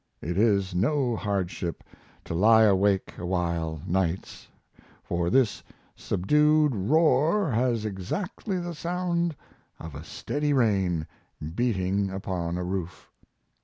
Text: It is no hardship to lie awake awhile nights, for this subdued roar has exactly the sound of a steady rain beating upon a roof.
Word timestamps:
It 0.19 0.35
is 0.35 0.73
no 0.73 1.15
hardship 1.15 1.83
to 2.25 2.33
lie 2.33 2.63
awake 2.63 3.13
awhile 3.19 3.83
nights, 3.85 4.47
for 5.03 5.29
this 5.29 5.61
subdued 5.95 6.73
roar 6.73 7.51
has 7.51 7.85
exactly 7.85 8.57
the 8.57 8.73
sound 8.73 9.35
of 9.79 9.93
a 9.93 10.03
steady 10.03 10.53
rain 10.53 11.05
beating 11.53 12.09
upon 12.09 12.57
a 12.57 12.63
roof. 12.63 13.11